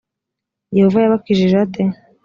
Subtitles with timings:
[0.77, 1.83] yehova yabakijije ate